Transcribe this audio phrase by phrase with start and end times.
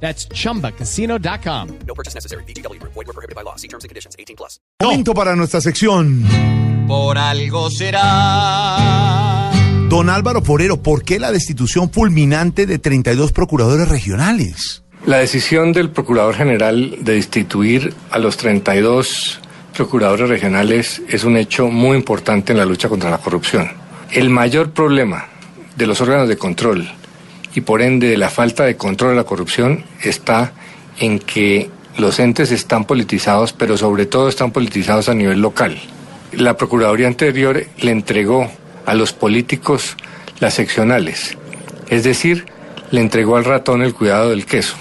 [0.00, 1.68] That's chumbacasino.com.
[1.86, 2.44] No purchase necessary.
[2.44, 2.80] BGW.
[2.82, 3.56] Void were prohibited by law.
[3.56, 4.14] See terms and conditions.
[4.18, 4.60] 18 plus.
[4.80, 6.24] Momento para nuestra sección.
[6.86, 9.50] Por algo será.
[9.88, 14.82] Don Álvaro Forero, ¿por qué la destitución fulminante de 32 procuradores regionales?
[15.06, 19.40] La decisión del Procurador General de destituir a los 32
[19.76, 23.70] procuradores regionales es un hecho muy importante en la lucha contra la corrupción.
[24.10, 25.28] El mayor problema
[25.76, 26.90] de los órganos de control
[27.56, 30.52] y por ende de la falta de control de la corrupción está
[31.00, 35.78] en que los entes están politizados, pero sobre todo están politizados a nivel local.
[36.32, 38.50] La Procuraduría anterior le entregó
[38.84, 39.96] a los políticos
[40.38, 41.38] las seccionales,
[41.88, 42.44] es decir,
[42.90, 44.74] le entregó al ratón el cuidado del queso,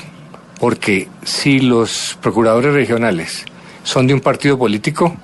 [0.59, 3.45] porque si los procuradores regionales
[3.83, 5.15] son de un partido político,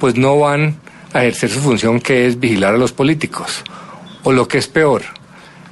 [0.00, 0.76] pues no van
[1.12, 3.62] a ejercer su función que es vigilar a los políticos,
[4.22, 5.02] o lo que es peor,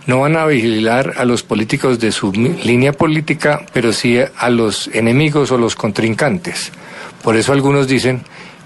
[0.06, 4.88] no van a vigilar a los políticos de su línea política, pero sí a los
[4.88, 6.72] enemigos o los contrincantes.
[7.22, 8.22] Por eso algunos dicen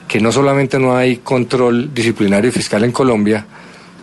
[0.09, 3.47] que no solamente no hay control disciplinario y fiscal en Colombia,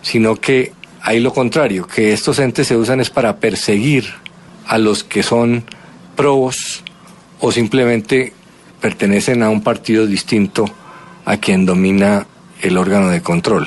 [0.02, 4.06] sino que hay lo contrario, que estos entes se usan es para perseguir
[4.66, 5.64] a los que son
[6.16, 6.84] probos
[7.40, 8.32] o simplemente
[8.80, 10.66] pertenecen a un partido distinto
[11.24, 12.26] a quien domina
[12.60, 13.66] el órgano de control.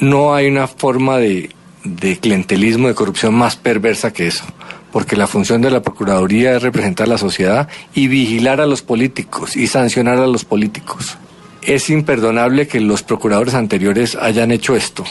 [0.00, 1.50] No hay una forma de,
[1.84, 4.44] de clientelismo, de corrupción más perversa que eso,
[4.90, 8.82] porque la función de la Procuraduría es representar a la sociedad y vigilar a los
[8.82, 11.18] políticos y sancionar a los políticos.
[11.62, 15.04] Es imperdonable que los procuradores anteriores hayan hecho esto,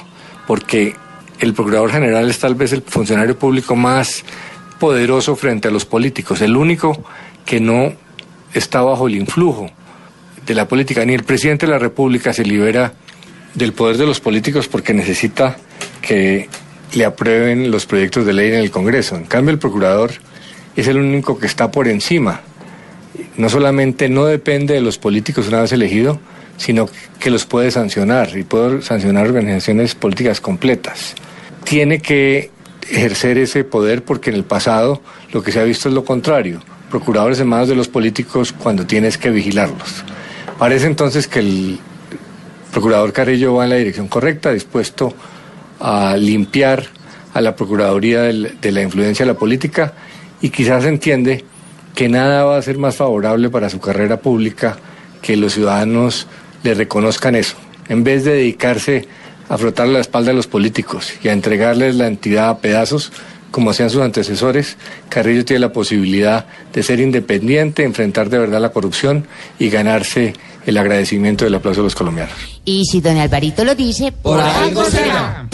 [0.48, 0.96] porque
[1.40, 4.24] el Procurador General es tal vez el funcionario público más
[4.80, 7.04] poderoso frente a los políticos, el único
[7.46, 7.94] que no
[8.54, 9.70] está bajo el influjo
[10.46, 11.06] de la política.
[11.06, 12.94] Ni el presidente de la República se libera
[13.54, 15.58] del poder de los políticos porque necesita
[16.02, 16.50] que
[16.94, 19.16] le aprueben los proyectos de ley en el Congreso.
[19.16, 20.12] En cambio, el procurador
[20.76, 22.42] es el único que está por encima.
[23.38, 26.20] No solamente no depende de los políticos una vez elegido,
[26.58, 26.90] sino
[27.20, 31.16] que los puede sancionar y puede sancionar organizaciones políticas completas.
[31.64, 32.52] Tiene que
[32.90, 36.62] ejercer ese poder porque en el pasado lo que se ha visto es lo contrario.
[36.90, 40.04] Procuradores en manos de los políticos cuando tienes que vigilarlos.
[40.60, 41.80] Parece entonces que el
[42.72, 45.14] procurador Carrillo va en la dirección correcta, dispuesto
[45.84, 46.86] a limpiar
[47.34, 49.94] a la Procuraduría del- de la influencia de la política
[50.42, 51.44] y quizás entiende
[51.94, 54.78] que nada va a ser más favorable para su carrera pública
[55.22, 56.26] que los ciudadanos
[56.64, 57.56] le reconozcan eso.
[57.90, 59.08] En vez de dedicarse
[59.50, 63.12] a frotar la espalda a los políticos y a entregarles la entidad a pedazos,
[63.52, 64.78] como hacían sus antecesores,
[65.10, 69.28] Carrillo tiene la posibilidad de ser independiente, enfrentar de verdad la corrupción
[69.60, 70.34] y ganarse
[70.66, 72.34] el agradecimiento del aplauso de los colombianos.
[72.66, 75.46] Y si don Alvarito lo dice, por, algo será.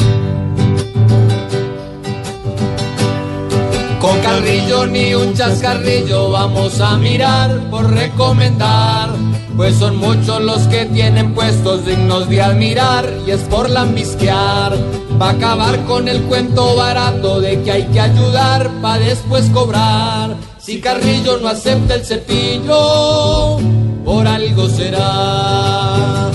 [4.24, 9.10] Carrillo ni un chascarrillo vamos a mirar por recomendar.
[9.56, 14.74] Pues son muchos los que tienen puestos dignos de admirar y es por lambisquear.
[15.22, 20.36] Va a acabar con el cuento barato de que hay que ayudar para después cobrar.
[20.60, 23.58] Si Carrillo no acepta el cepillo,
[24.06, 26.30] por algo será.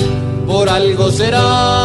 [0.46, 1.83] Por algo será.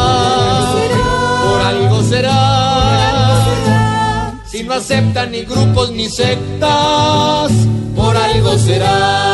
[4.69, 7.52] No aceptan ni grupos ni sectas,
[7.96, 9.28] por algo será.